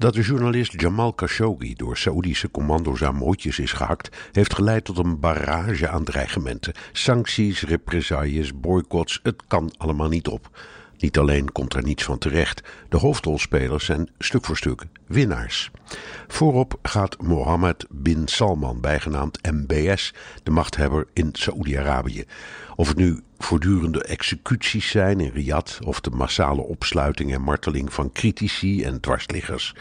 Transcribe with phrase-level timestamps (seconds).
[0.00, 4.98] Dat de journalist Jamal Khashoggi door Saoedische commando's aan mootjes is gehakt, heeft geleid tot
[4.98, 6.72] een barrage aan dreigementen.
[6.92, 10.50] Sancties, represailles, boycotts, het kan allemaal niet op.
[11.00, 15.70] Niet alleen komt er niets van terecht, de hoofdrolspelers zijn stuk voor stuk winnaars.
[16.28, 22.24] Voorop gaat Mohammed bin Salman, bijgenaamd MBS, de machthebber in Saoedi-Arabië.
[22.76, 28.12] Of het nu voortdurende executies zijn in Riyadh, of de massale opsluiting en marteling van
[28.12, 29.74] critici en dwarsliggers.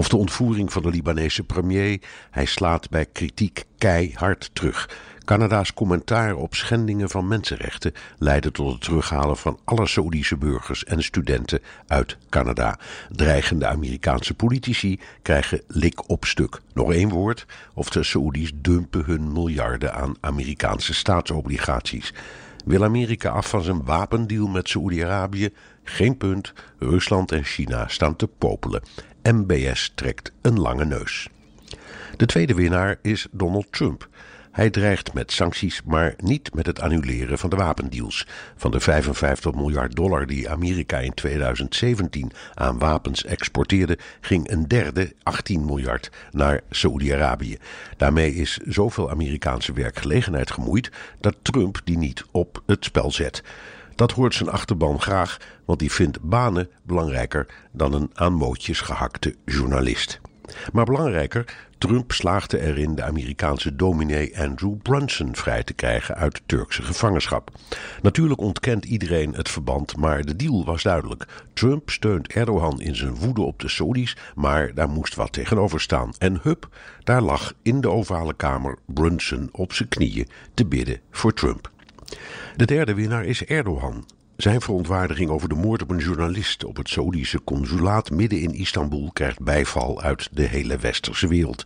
[0.00, 2.00] Of de ontvoering van de Libanese premier,
[2.30, 4.90] hij slaat bij kritiek keihard terug.
[5.24, 11.02] Canada's commentaar op schendingen van mensenrechten leidde tot het terughalen van alle Saoedische burgers en
[11.02, 12.78] studenten uit Canada.
[13.10, 16.60] Dreigende Amerikaanse politici krijgen lik op stuk.
[16.72, 22.12] Nog één woord, of de Saoedi's dumpen hun miljarden aan Amerikaanse staatsobligaties.
[22.64, 25.48] Wil Amerika af van zijn wapendeal met Saoedi-Arabië?
[25.84, 26.52] Geen punt.
[26.78, 28.82] Rusland en China staan te popelen.
[29.22, 31.28] MBS trekt een lange neus.
[32.16, 34.08] De tweede winnaar is Donald Trump.
[34.50, 38.26] Hij dreigt met sancties, maar niet met het annuleren van de wapendeals.
[38.56, 45.12] Van de 55 miljard dollar die Amerika in 2017 aan wapens exporteerde, ging een derde,
[45.22, 47.58] 18 miljard, naar Saoedi-Arabië.
[47.96, 53.42] Daarmee is zoveel Amerikaanse werkgelegenheid gemoeid dat Trump die niet op het spel zet.
[53.94, 59.34] Dat hoort zijn achterban graag, want die vindt banen belangrijker dan een aan mootjes gehakte
[59.44, 60.20] journalist.
[60.72, 66.82] Maar belangrijker, Trump slaagde erin de Amerikaanse dominee Andrew Brunson vrij te krijgen uit Turkse
[66.82, 67.50] gevangenschap.
[68.02, 71.26] Natuurlijk ontkent iedereen het verband, maar de deal was duidelijk.
[71.52, 76.12] Trump steunt Erdogan in zijn woede op de Saudis, maar daar moest wat tegenover staan.
[76.18, 76.68] En hup,
[77.04, 81.70] daar lag in de ovale kamer Brunson op zijn knieën te bidden voor Trump.
[82.56, 84.04] De derde winnaar is Erdogan.
[84.36, 89.10] Zijn verontwaardiging over de moord op een journalist op het Saoedische consulaat midden in Istanbul
[89.12, 91.64] krijgt bijval uit de hele westerse wereld.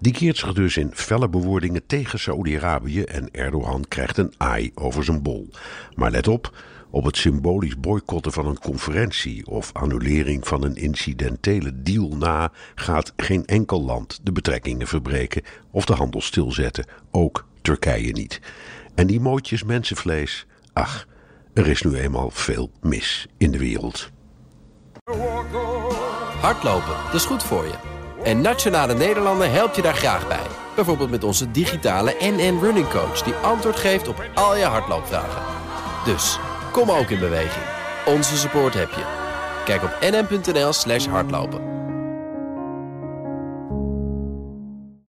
[0.00, 5.04] Die keert zich dus in felle bewoordingen tegen Saoedi-Arabië en Erdogan krijgt een aai over
[5.04, 5.50] zijn bol.
[5.94, 6.56] Maar let op,
[6.90, 13.12] op het symbolisch boycotten van een conferentie of annulering van een incidentele deal na gaat
[13.16, 18.40] geen enkel land de betrekkingen verbreken of de handel stilzetten, ook Turkije niet.
[18.94, 21.06] En die mootjes mensenvlees, ach,
[21.54, 24.10] er is nu eenmaal veel mis in de wereld.
[26.40, 27.74] Hardlopen, dat is goed voor je.
[28.24, 30.46] En Nationale Nederlanden helpt je daar graag bij.
[30.74, 33.22] Bijvoorbeeld met onze digitale NN Running Coach...
[33.22, 35.42] die antwoord geeft op al je hardloopvragen.
[36.04, 36.38] Dus,
[36.72, 37.64] kom ook in beweging.
[38.06, 39.04] Onze support heb je.
[39.64, 41.60] Kijk op nn.nl slash hardlopen.